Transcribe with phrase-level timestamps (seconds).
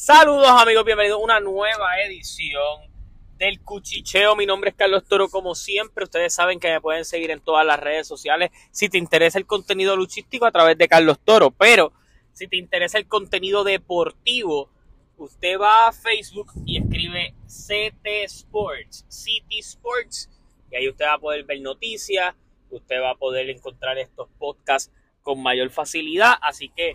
[0.00, 2.88] Saludos amigos, bienvenidos a una nueva edición
[3.36, 4.36] del Cuchicheo.
[4.36, 6.04] Mi nombre es Carlos Toro, como siempre.
[6.04, 9.46] Ustedes saben que me pueden seguir en todas las redes sociales si te interesa el
[9.46, 11.50] contenido luchístico a través de Carlos Toro.
[11.50, 11.92] Pero
[12.32, 14.70] si te interesa el contenido deportivo,
[15.16, 20.30] usted va a Facebook y escribe CT Sports, City Sports,
[20.70, 22.36] y ahí usted va a poder ver noticias,
[22.70, 24.92] usted va a poder encontrar estos podcasts
[25.22, 26.34] con mayor facilidad.
[26.40, 26.94] Así que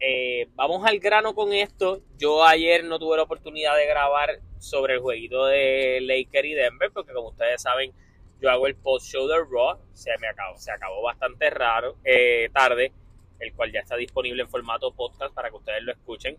[0.00, 2.00] eh, vamos al grano con esto.
[2.16, 6.90] Yo ayer no tuve la oportunidad de grabar sobre el jueguito de Laker y Denver,
[6.90, 7.92] porque como ustedes saben,
[8.40, 9.78] yo hago el post show de Raw.
[9.92, 12.92] Se me acabó, se acabó bastante raro, eh, tarde,
[13.40, 16.38] el cual ya está disponible en formato podcast para que ustedes lo escuchen.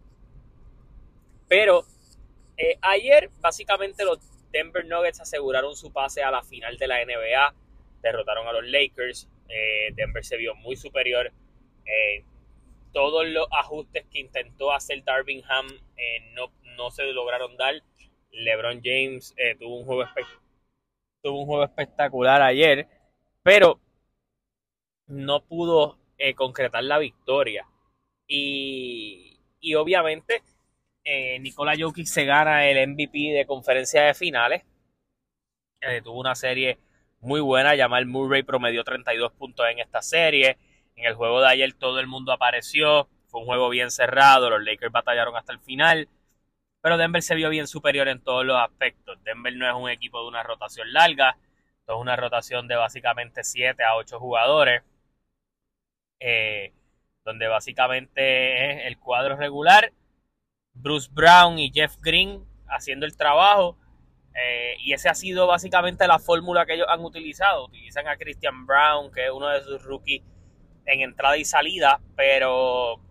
[1.47, 1.85] Pero
[2.57, 4.19] eh, ayer, básicamente, los
[4.52, 7.53] Denver Nuggets aseguraron su pase a la final de la NBA.
[8.02, 9.27] Derrotaron a los Lakers.
[9.95, 11.30] Denver se vio muy superior
[12.91, 17.76] todos los ajustes que intentó hacer Darvingham eh, no, no se lograron dar.
[18.31, 20.06] LeBron James eh, tuvo, un juego
[21.22, 22.88] tuvo espectacular ayer,
[23.44, 23.80] pero
[25.08, 27.67] no pudo eh, concretar la victoria.
[28.28, 30.44] Y, y obviamente
[31.39, 34.64] Nikola Jokic se gana el MVP de conferencia de finales.
[36.03, 36.78] tuvo una serie
[37.20, 37.76] muy buena.
[37.76, 40.58] Jamal Murray promedió 32 puntos en esta serie.
[40.95, 44.64] En el juego de ayer todo el mundo apareció, fue un juego bien cerrado, los
[44.64, 46.09] Lakers batallaron hasta el final,
[46.81, 49.17] pero Denver se vio bien superior en todos los aspectos.
[49.23, 51.38] Denver no es un equipo de una rotación larga,
[51.88, 54.83] es una rotación de básicamente 7 a 8 jugadores,
[56.20, 56.73] eh,
[57.26, 59.92] donde básicamente es el cuadro regular,
[60.73, 63.78] Bruce Brown y Jeff Green haciendo el trabajo.
[64.33, 67.66] Eh, y esa ha sido básicamente la fórmula que ellos han utilizado.
[67.66, 70.23] Utilizan a Christian Brown, que es uno de sus rookies
[70.85, 73.01] en entrada y salida, pero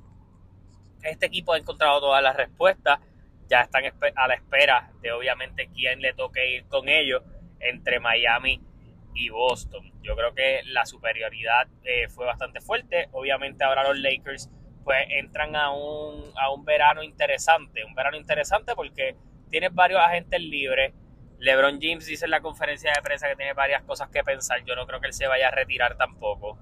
[1.03, 3.01] este equipo ha encontrado todas las respuestas.
[3.49, 3.83] Ya están
[4.15, 7.23] a la espera de obviamente quién le toque ir con ellos
[7.59, 8.61] entre Miami
[9.15, 9.93] y Boston.
[10.03, 13.09] Yo creo que la superioridad eh, fue bastante fuerte.
[13.13, 14.51] Obviamente ahora los Lakers
[14.85, 17.85] pues entran a un, a un verano interesante.
[17.85, 19.17] Un verano interesante porque
[19.51, 20.95] tienes varios agentes libres.
[21.39, 24.63] LeBron James dice en la conferencia de prensa que tiene varias cosas que pensar.
[24.65, 26.59] Yo no creo que él se vaya a retirar tampoco.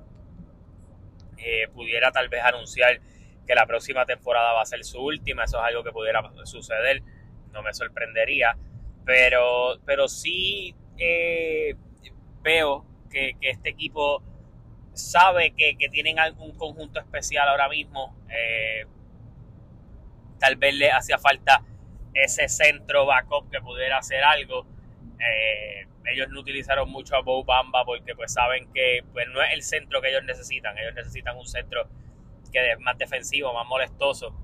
[1.39, 3.01] Eh, pudiera tal vez anunciar
[3.47, 7.03] que la próxima temporada va a ser su última, eso es algo que pudiera suceder,
[7.53, 8.57] no me sorprendería,
[9.05, 11.75] pero, pero sí eh,
[12.43, 14.23] veo que, este equipo
[14.93, 18.85] sabe que, tienen algún conjunto especial ahora mismo, eh,
[20.39, 21.63] tal vez le hacía falta
[22.13, 24.67] ese centro backup que pudiera hacer algo.
[25.19, 29.53] Eh, ellos no utilizaron mucho a Bo Bamba porque pues saben que pues, no es
[29.53, 30.77] el centro que ellos necesitan.
[30.79, 31.89] Ellos necesitan un centro
[32.53, 34.35] que es más defensivo, más molestoso.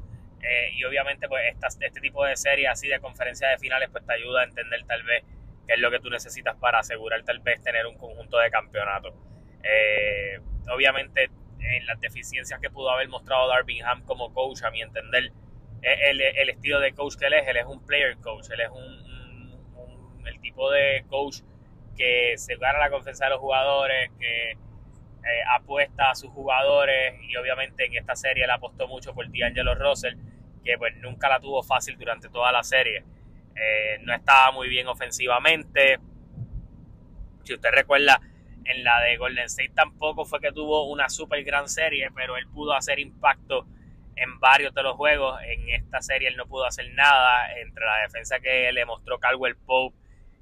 [0.42, 1.42] Eh, y obviamente pues
[1.80, 5.02] este tipo de series así de conferencias de finales pues te ayuda a entender tal
[5.04, 5.24] vez
[5.66, 9.14] qué es lo que tú necesitas para asegurar tal vez tener un conjunto de campeonato.
[9.62, 10.38] Eh,
[10.70, 11.30] obviamente
[11.60, 15.32] en las deficiencias que pudo haber mostrado Darvingham como coach, a mi entender,
[15.80, 18.70] el, el, estilo de coach que él es, él es un player coach, él es
[18.70, 21.40] un, el tipo de coach
[21.96, 27.34] que se gana la confianza de los jugadores, que eh, apuesta a sus jugadores y
[27.36, 30.16] obviamente en esta serie le apostó mucho por D'Angelo Russell,
[30.62, 33.04] que pues nunca la tuvo fácil durante toda la serie.
[33.56, 35.98] Eh, no estaba muy bien ofensivamente.
[37.44, 38.20] Si usted recuerda,
[38.64, 42.46] en la de Golden State tampoco fue que tuvo una super gran serie, pero él
[42.48, 43.66] pudo hacer impacto
[44.16, 45.40] en varios de los juegos.
[45.46, 49.56] En esta serie él no pudo hacer nada entre la defensa que le mostró Caldwell
[49.56, 49.96] Pope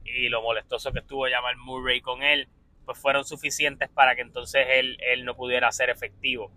[0.05, 2.49] y lo molestoso que estuvo llamar Murray con él,
[2.85, 6.51] pues fueron suficientes para que entonces él, él no pudiera ser efectivo.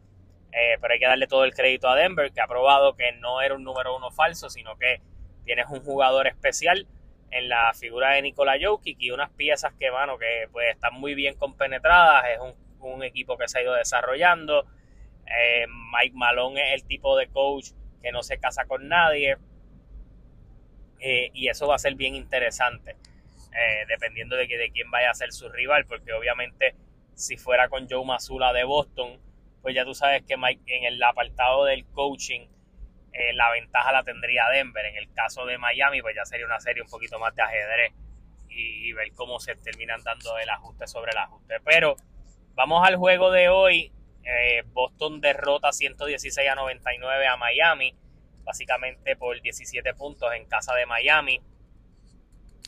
[0.51, 3.41] Eh, pero hay que darle todo el crédito a Denver, que ha probado que no
[3.41, 5.01] era un número uno falso, sino que
[5.43, 6.87] tienes un jugador especial
[7.31, 11.13] en la figura de Nikola Jokic y unas piezas que, mano, que pues están muy
[11.13, 12.39] bien compenetradas, es
[12.79, 14.65] un, equipo que se ha ido desarrollando.
[15.25, 19.37] Eh, Mike Malone es el tipo de coach que no se casa con nadie.
[20.99, 22.95] Eh, y eso va a ser bien interesante.
[23.57, 26.75] Eh, dependiendo de, que, de quién vaya a ser su rival, porque obviamente
[27.13, 29.17] si fuera con Joe Mazula de Boston,
[29.61, 32.47] pues ya tú sabes que Mike, en el apartado del coaching
[33.13, 34.85] eh, la ventaja la tendría Denver.
[34.85, 37.93] En el caso de Miami, pues ya sería una serie un poquito más de ajedrez
[38.49, 41.55] y, ver cómo se terminan dando el ajuste sobre el ajuste.
[41.63, 41.95] Pero
[42.55, 43.91] vamos al juego de hoy.
[44.23, 47.95] Eh, Boston derrota 116 a 99 a Miami,
[48.43, 51.41] básicamente por 17 puntos en casa de Miami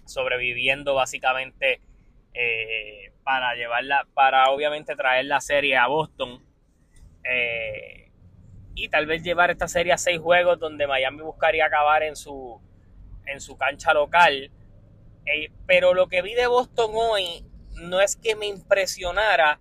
[0.08, 1.82] sobreviviendo básicamente
[2.34, 6.44] eh, para llevarla, para obviamente traer la serie a Boston.
[7.24, 8.12] Eh,
[8.76, 12.62] y tal vez llevar esta serie a seis juegos donde Miami buscaría acabar en su,
[13.26, 14.52] en su cancha local.
[15.26, 17.44] Eh, pero lo que vi de Boston hoy
[17.82, 19.60] no es que me impresionara,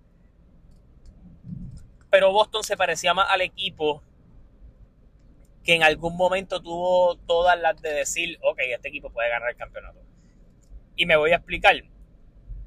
[2.09, 4.03] pero Boston se parecía más al equipo
[5.63, 9.57] que en algún momento tuvo todas las de decir, ok, este equipo puede ganar el
[9.57, 9.99] campeonato.
[10.97, 11.75] Y me voy a explicar.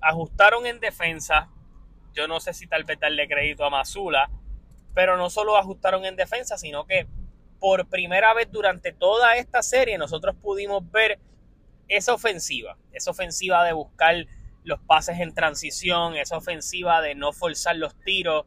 [0.01, 1.51] Ajustaron en defensa.
[2.15, 4.31] Yo no sé si tal vez darle crédito a Mazula,
[4.95, 7.07] pero no solo ajustaron en defensa, sino que
[7.59, 11.21] por primera vez durante toda esta serie nosotros pudimos ver
[11.89, 14.27] esa ofensiva, esa ofensiva de buscar
[14.65, 18.47] los pases en transición, esa ofensiva de no forzar los tiros,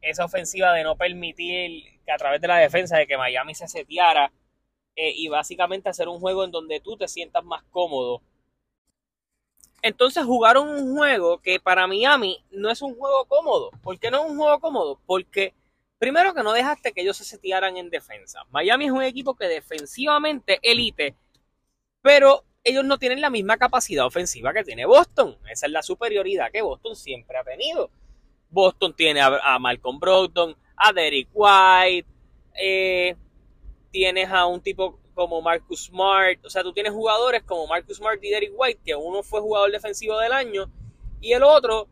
[0.00, 3.68] esa ofensiva de no permitir que a través de la defensa de que Miami se
[3.68, 4.32] seteara
[4.94, 8.22] eh, y básicamente hacer un juego en donde tú te sientas más cómodo.
[9.86, 13.70] Entonces jugaron un juego que para Miami no es un juego cómodo.
[13.84, 15.00] ¿Por qué no es un juego cómodo?
[15.06, 15.54] Porque
[15.96, 18.42] primero que no dejaste que ellos se setearan en defensa.
[18.50, 21.14] Miami es un equipo que defensivamente elite,
[22.02, 25.38] pero ellos no tienen la misma capacidad ofensiva que tiene Boston.
[25.48, 27.88] Esa es la superioridad que Boston siempre ha tenido.
[28.50, 32.08] Boston tiene a, Malcolm Brogdon, a Derek White,
[32.60, 33.14] eh,
[33.92, 38.22] tienes a un tipo como Marcus Smart, o sea, tú tienes jugadores como Marcus Smart
[38.22, 40.70] y Derek White, que uno fue jugador defensivo del año
[41.22, 41.88] y el otro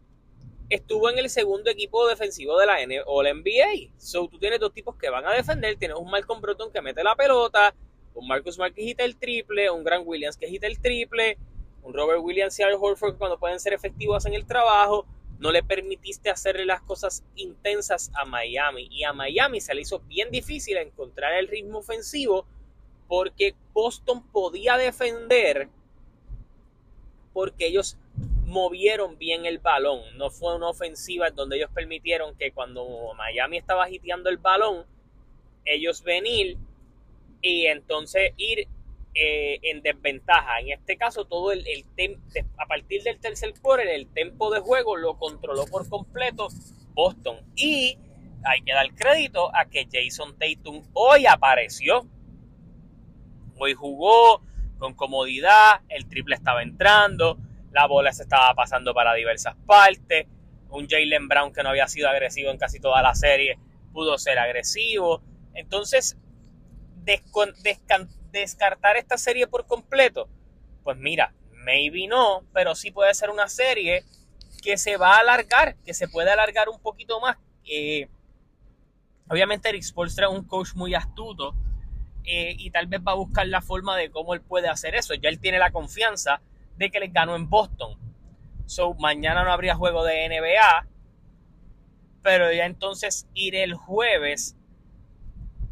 [0.68, 3.94] estuvo en el segundo equipo defensivo de la NBA.
[3.96, 7.02] So, tú tienes dos tipos que van a defender, tienes un Malcolm Brogdon que mete
[7.02, 7.74] la pelota,
[8.12, 11.38] un Marcus Smart que hita el triple, un Grant Williams que hita el triple,
[11.82, 15.06] un Robert Williams y Al Horford cuando pueden ser efectivos en el trabajo,
[15.38, 18.86] no le permitiste hacerle las cosas intensas a Miami.
[18.90, 22.46] Y a Miami se le hizo bien difícil encontrar el ritmo ofensivo
[23.08, 25.68] porque Boston podía defender
[27.34, 27.98] porque ellos
[28.46, 30.00] movieron bien el balón.
[30.16, 34.86] No fue una ofensiva donde ellos permitieron que cuando Miami estaba agiteando el balón,
[35.64, 36.56] ellos venir
[37.42, 38.68] y entonces ir
[39.14, 40.60] eh, en desventaja.
[40.60, 41.84] En este caso, todo el, el
[42.56, 46.48] a partir del tercer quarter, el tempo de juego lo controló por completo
[46.94, 47.38] Boston.
[47.56, 47.98] Y
[48.44, 52.06] hay que dar crédito a que Jason Tatum hoy apareció.
[53.58, 54.42] Hoy jugó
[54.78, 57.38] con comodidad, el triple estaba entrando,
[57.72, 60.26] la bola se estaba pasando para diversas partes.
[60.70, 63.58] Un Jalen Brown que no había sido agresivo en casi toda la serie
[63.92, 65.22] pudo ser agresivo.
[65.54, 66.16] Entonces,
[68.32, 70.28] descartar esta serie por completo?
[70.82, 71.32] Pues mira,
[71.64, 74.04] maybe no, pero sí puede ser una serie
[74.62, 77.36] que se va a alargar, que se puede alargar un poquito más.
[77.64, 78.08] Eh,
[79.28, 81.54] obviamente Eric Spolstra es un coach muy astuto
[82.24, 85.14] eh, y tal vez va a buscar la forma de cómo él puede hacer eso.
[85.14, 86.40] Ya él tiene la confianza
[86.76, 87.98] de que les ganó en Boston.
[88.66, 90.86] So, mañana no habría juego de NBA,
[92.22, 94.56] pero ya entonces ir el jueves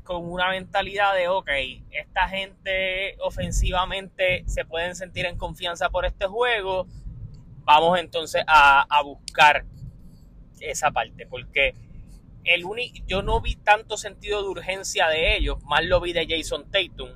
[0.05, 1.49] con una mentalidad de, ok,
[1.91, 6.87] esta gente ofensivamente se pueden sentir en confianza por este juego,
[7.65, 9.65] vamos entonces a, buscar
[10.61, 11.75] esa parte, porque
[12.45, 16.27] el único, yo no vi tanto sentido de urgencia de ellos, más lo vi de
[16.29, 17.11] Jason Tatum.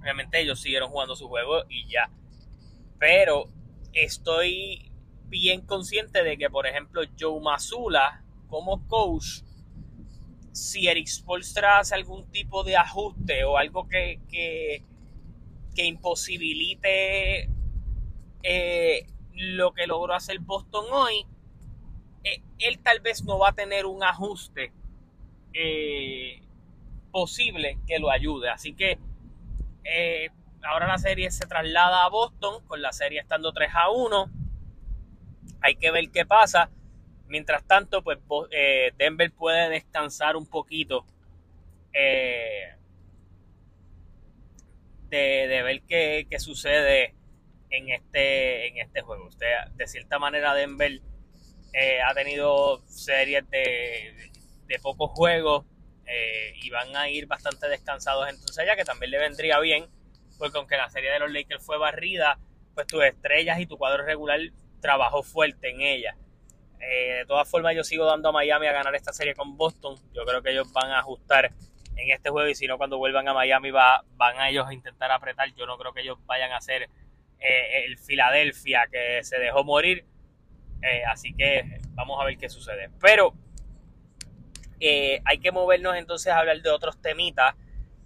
[0.00, 2.10] Obviamente ellos siguieron jugando su juego y ya.
[2.98, 3.50] Pero
[3.92, 4.90] estoy
[5.28, 9.42] bien consciente de que, por ejemplo, Joe Mazula, como coach,
[10.52, 14.82] si Eric Spolstra hace algún tipo de ajuste o algo que, que,
[15.84, 17.50] imposibilite
[18.42, 21.26] eh, lo que logró hacer Boston hoy,
[22.58, 24.72] él tal vez no va a tener un ajuste
[25.52, 26.42] eh,
[27.10, 28.50] posible que lo ayude.
[28.50, 28.98] Así que
[30.62, 34.30] ahora la serie se traslada a Boston, con la serie estando 3 a 1.
[35.60, 36.70] Hay que ver qué pasa.
[37.28, 38.18] Mientras tanto, pues
[38.50, 41.04] eh, Denver puede descansar un poquito
[41.92, 42.74] eh,
[45.08, 47.14] de, ver qué, sucede
[47.70, 49.26] en este, en este juego.
[49.26, 51.00] Usted, de cierta manera, Denver
[51.76, 54.32] eh, ha tenido series de,
[54.66, 55.64] de pocos juegos
[56.62, 59.86] y van a ir bastante descansados entonces ya que también le vendría bien,
[60.38, 62.38] porque aunque la serie de los Lakers fue barrida,
[62.74, 64.38] pues tus estrellas y tu cuadro regular
[64.80, 66.16] trabajó fuerte en ella.
[66.80, 69.96] Eh, de todas formas, yo sigo dando a Miami a ganar esta serie con Boston.
[70.12, 71.52] Yo creo que ellos van a ajustar
[71.96, 74.74] en este juego y si no, cuando vuelvan a Miami va, van a ellos a
[74.74, 75.52] intentar apretar.
[75.54, 76.88] Yo no creo que ellos vayan a hacer
[77.40, 80.04] eh, el Filadelfia que se dejó morir.
[80.86, 82.90] Eh, así que vamos a ver qué sucede.
[83.00, 83.34] Pero
[85.24, 87.54] hay que movernos entonces a hablar de otros temitas.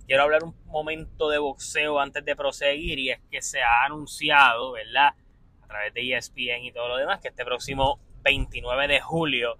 [0.06, 4.72] Quiero hablar un momento de boxeo antes de proseguir y es que se ha anunciado,
[4.72, 5.14] ¿verdad?
[5.62, 9.56] A través de ESPN y todo lo demás, que este próximo 29 de julio,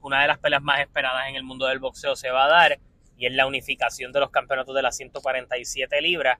[0.00, 2.78] una de las peleas más esperadas en el mundo del boxeo se va a dar
[3.16, 6.38] y es la unificación de los campeonatos de las 147 libras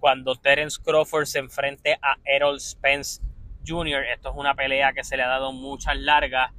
[0.00, 3.22] cuando Terence Crawford se enfrente a Errol Spence
[3.68, 4.04] Jr.
[4.04, 6.52] Esto es una pelea que se le ha dado muchas largas,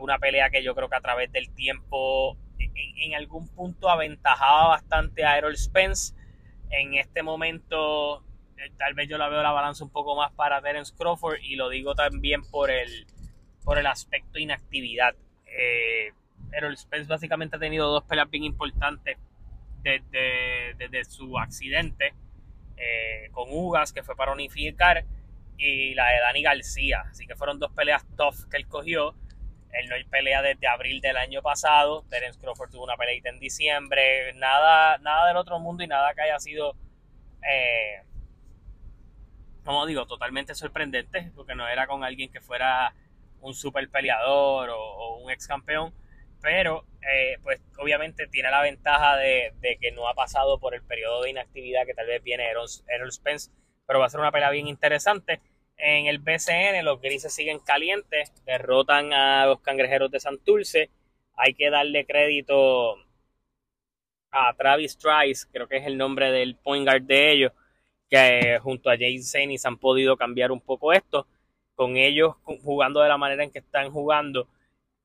[0.00, 5.24] una pelea que yo creo que a través del tiempo en, algún punto aventajaba bastante
[5.24, 6.14] a Errol Spence.
[6.70, 8.24] En este momento
[8.56, 11.56] eh, tal vez yo la veo la balanza un poco más para Terence Crawford y
[11.56, 13.06] lo digo también por el,
[13.64, 15.14] por el aspecto inactividad.
[15.46, 16.12] Eh,
[16.52, 19.18] Errol Spence básicamente ha tenido dos peleas bien importantes
[19.82, 22.14] desde, desde su accidente
[22.76, 25.04] eh, con Ugas, que fue para unificar,
[25.58, 27.04] y la de Dani García.
[27.10, 29.14] Así que fueron dos peleas tough que él cogió.
[29.72, 32.04] Él no hay pelea desde abril del año pasado.
[32.08, 34.32] Terence Crawford tuvo una peleita en diciembre.
[34.34, 36.76] Nada, nada del otro mundo y nada que haya sido,
[37.42, 38.02] eh,
[39.64, 42.94] como digo, totalmente sorprendente, porque no era con alguien que fuera
[43.40, 45.92] un super peleador o un ex campeón
[46.46, 51.22] pero eh, pues obviamente tiene la ventaja de, que no ha pasado por el periodo
[51.22, 53.50] de inactividad que tal vez viene Errol, Spence,
[53.86, 55.40] pero va a ser una pelea bien interesante.
[55.76, 60.90] En el BCN los grises siguen calientes, derrotan a los cangrejeros de Santurce.
[61.34, 62.96] Hay que darle crédito
[64.30, 67.52] a Travis Trice, creo que es el nombre del point guard de ellos,
[68.10, 71.26] que junto a James Zenis han podido cambiar un poco esto.
[71.74, 74.48] Con ellos jugando de la manera en que están jugando,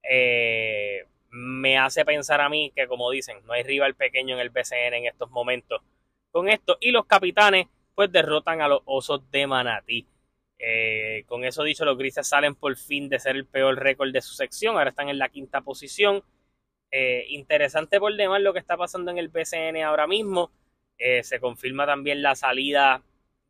[0.04, 4.50] eh, me hace pensar a mí que, como dicen, no hay rival pequeño en el
[4.50, 5.82] BCN en estos momentos
[6.32, 6.78] con esto.
[6.80, 10.08] Y los capitanes, pues derrotan a los osos de Manatí.
[10.64, 14.22] Eh, con eso dicho, los grises salen por fin de ser el peor récord de
[14.22, 14.78] su sección.
[14.78, 16.24] Ahora están en la quinta posición.
[16.92, 20.52] Eh, interesante por demás lo que está pasando en el BCN ahora mismo.
[20.98, 23.02] Eh, se confirma también la salida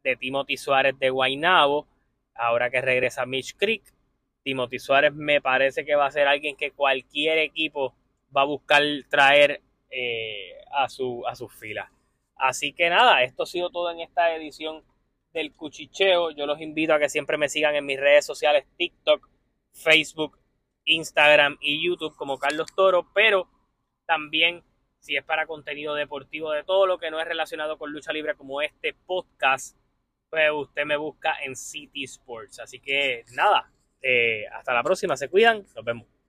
[0.04, 1.88] de Timothy Suárez de Guaynabo.
[2.34, 3.84] Ahora que regresa Mitch Creek.
[4.44, 7.94] Timothy Suárez me parece que va a ser alguien que cualquier equipo
[8.36, 9.62] va a buscar traer
[10.74, 11.90] a, su, a sus filas.
[12.42, 14.84] Así que nada, esto ha sido todo en esta edición
[15.32, 16.32] del Cuchicheo.
[16.32, 19.30] Yo los invito a que siempre me sigan en mis redes sociales, TikTok,
[19.72, 20.40] Facebook,
[20.86, 23.48] Instagram y YouTube como Carlos Toro, pero
[24.08, 24.64] también
[25.00, 28.34] si es para contenido deportivo de todo lo que no es relacionado con lucha libre
[28.34, 29.78] como este podcast,
[30.32, 32.60] pues usted me busca en City Sports.
[32.60, 33.72] Así que nada,
[34.02, 36.11] eh, hasta la próxima, se cuidan, nos vemos.